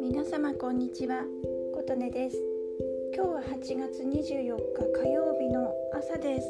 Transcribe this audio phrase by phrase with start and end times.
[0.00, 1.26] 皆様こんにちは。
[1.74, 2.38] 琴音です。
[3.14, 6.48] 今日は8月24日火曜日の朝です。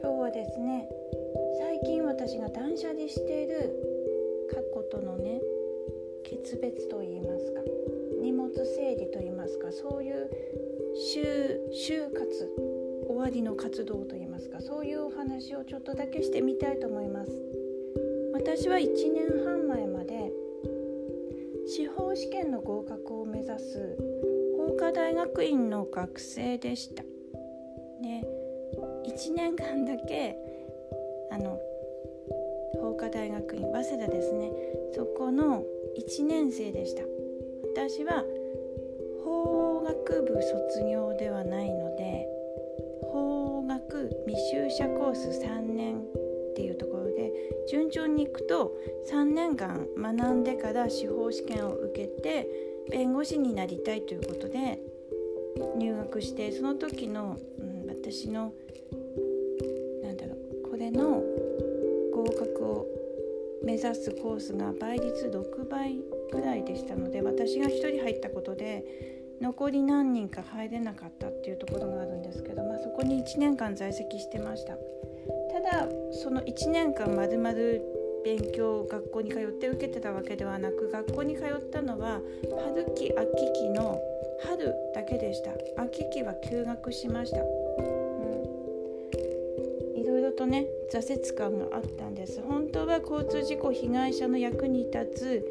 [0.00, 0.88] 今日はですね
[1.58, 5.38] 最近私が断捨離している過去とのね
[6.24, 7.60] 決別と言いますか
[8.22, 10.30] 荷物整理と言いますかそういう
[11.74, 17.30] 就活終わりの活動といいますかそういうお話をちょっとだけしてみたいと思います。
[18.32, 20.32] 私は1年半前まで
[21.66, 23.96] 司法試験の合格を目指す
[24.56, 27.02] 法科大学院の学生でした。
[27.02, 27.08] で
[29.06, 30.36] 1年間だけ
[31.30, 31.58] あの
[32.80, 34.50] 法科大学院早稲田ですね。
[34.94, 35.62] そこの
[35.98, 37.02] 1年生でした。
[37.74, 38.24] 私は
[39.24, 42.28] 法学部卒業ではないので
[43.12, 47.32] 法学未修者コース3年っていうところで
[47.68, 48.72] 順調にいくと
[49.10, 52.48] 3年間学んでから司法試験を受けて
[52.90, 54.80] 弁護士になりたいということで
[55.78, 58.52] 入学してその時の、うん、私の
[60.02, 60.32] なんだろ
[60.66, 61.22] うこれの
[62.12, 62.86] 合格を
[63.64, 66.00] 目指すコースが倍率6倍
[66.32, 74.76] ぐらいでしたので私が1人入ったことで残り何人か入れなかったっていうところがあるんですけど、まあ、そこに1年間在籍してました。
[75.52, 77.82] ただその1年間まるまる
[78.24, 82.20] 勉強学校に通って受けてたわけではなく学校に通ったのは
[82.72, 84.00] 春期秋期の
[84.46, 85.50] 春だけでした。
[85.82, 87.44] 秋期は休学しました、う
[89.96, 92.40] ん、いろいろとね挫折感があったんです。
[92.42, 95.44] 本当は交通事故被害者の役に立つ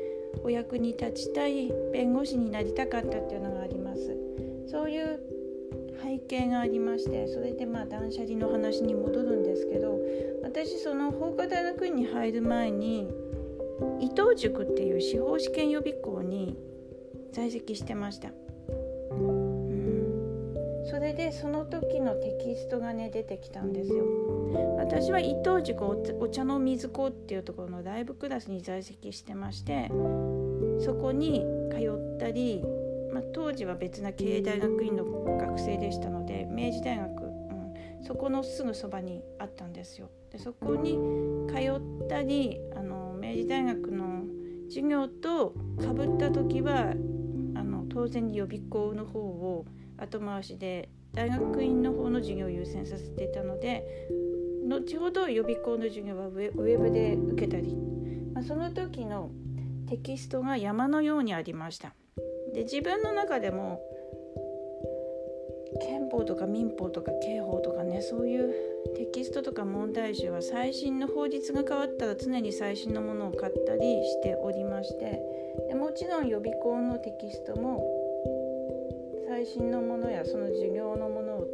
[0.44, 3.81] お役に立ちたい弁護士になりたかったっていうのがあります。
[4.72, 5.20] そういう
[6.02, 10.00] 背景がありましてそれでまあ断捨離の話に戻るんですけど
[10.44, 13.10] 私その法科大学院に入る前に
[14.00, 16.58] 伊藤塾っていう司法試験予備校に
[17.34, 18.30] 在籍してました。
[19.12, 19.52] うん
[20.86, 24.04] それでその時のテキストがね出てきたんですよ
[24.78, 29.90] 私は伊藤塾お茶の水子っていうところのライブクラスに在籍してまして
[30.84, 32.66] そこに通ったり、
[33.14, 35.06] まあ、当時は別な経営大学院の
[35.38, 37.74] 学生でしたので明治大学、うん、
[38.04, 40.10] そこのすぐそばにあったんですよ。
[40.32, 40.98] でそこに
[41.50, 44.24] 通ったりあの明治大学の
[44.70, 46.94] 授業とかぶった時は
[47.56, 49.66] あの当然に予備校の方を
[49.98, 54.08] 後回しで大学院の方の授業を優先させていたので
[54.66, 57.76] 後ほど予備校の授業はウェブで受けたり、
[58.34, 59.32] まあ、その時の
[59.90, 61.94] テキストが山のようにありました。
[62.54, 63.82] で自分の中でも
[65.82, 68.54] 憲法とか民法とか刑法とかねそういう
[68.96, 75.22] テキストとか問題集は最新の法律が変わったら常に最新のものを買ったりしておりまして
[75.70, 77.84] でもちろん予備校のテキストも
[79.30, 81.48] 最新のものやその授業のものを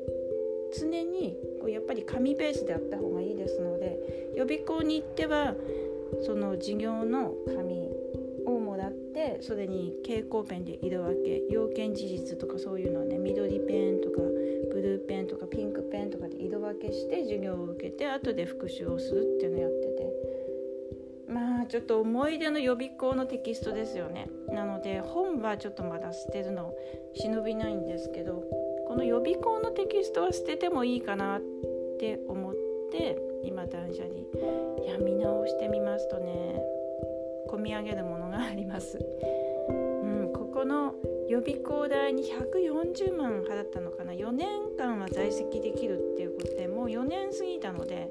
[0.77, 3.97] 常にこうやっぱり紙ベースであった方がいいですので
[4.35, 5.55] 予備校に行っては
[6.25, 7.89] その授業の紙
[9.27, 14.17] もらってそれに蛍光ペンで色分け要件事実とかそういうのはね緑ペンとか
[14.71, 19.97] ブルーペンとかピンクペンとかで色分けして授業を受けて後で復習をするっていうのをやってて。
[21.29, 24.29] まあちょっと思い出の予備校のテキストですよね。
[24.47, 26.73] なので本はちょっとまだ捨てるの
[27.15, 28.45] 忍びないんですけど
[28.87, 31.41] この予備校のテキストは捨ててもいいかなっ
[31.99, 32.55] て思っ
[32.93, 34.15] て今断捨離。
[34.85, 36.77] いや見直してみますとね。
[37.47, 38.97] 込み上げるものがあります、
[39.69, 40.93] うん、ここの
[41.29, 44.47] 予備校代に140万払ったのかな4年
[44.77, 48.09] 間は在籍できるっていうことでもう4年過ぎたので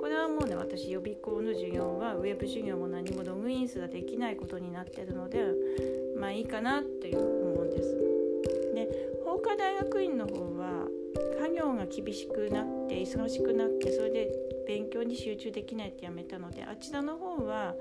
[0.00, 5.44] これはもうね私予備校の授業はウェブ授業も何もログインすらできないことになってるので
[6.18, 7.96] まあいいかなっていう思うんです。
[8.74, 8.88] で
[9.24, 10.86] 法科大学院の方は
[11.36, 14.30] 家業が厳しくなって忙しくなってそれで
[14.66, 17.74] 勉強に集中できないってやめたのであちらの方は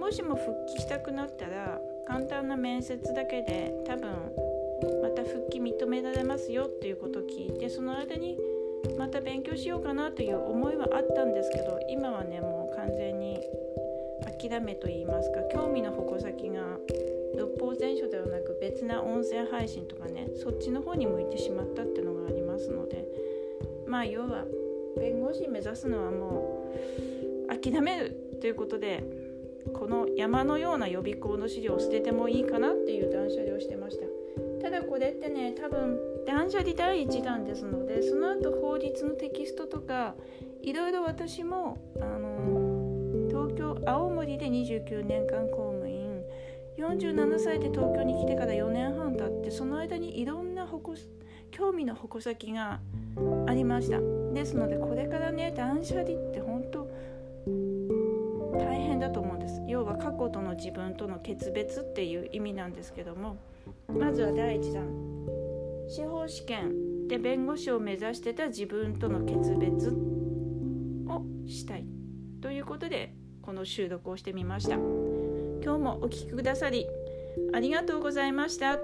[0.00, 4.10] もしも復帰したくなったら簡単な面接だけで多分
[5.02, 8.38] また復帰認められますよっていうことを聞いてその間に
[8.98, 13.40] また勉強しようかなという思いはあったんですけど今はねもう完全に
[14.40, 16.62] 諦めと言いますか興味の矛先が
[17.36, 22.43] 六法全書ではなく別な音声配信とかねそっちの方に向いてしまったっていうのがあります。
[22.70, 23.04] ので。
[23.86, 24.44] まあ要は
[24.96, 26.72] 弁護士目指すのはも
[27.48, 29.04] う諦めるということで
[29.72, 34.04] この山のような予備校の資料を捨ててもいいかなっていう断捨離をしてました。
[34.62, 40.14] ただこれってね多分断捨離第1弾ですのでその後法律のテキストとか
[40.62, 46.22] いろいろ私もあの東京青森で29年間公務員
[46.78, 50.96] 47歳で東京に来てから4年半経ってその間にいろんな矛
[51.54, 52.80] 興味の矛先が
[53.46, 54.00] ありました。
[54.34, 56.90] ですのでこれからね断捨離って本当
[58.58, 59.62] 大変だと思うんです。
[59.68, 63.36] 要は過去との自分との決別っていう意味なんですけども
[63.88, 64.84] まずは第1弾。
[65.88, 71.86] 司法試験で弁護士を目指してた自分との決別をしたい。
[72.40, 74.74] ということでこの収録をしてみました。
[74.74, 76.88] 今日もお聴きくださり
[77.52, 78.80] ありがとうございました。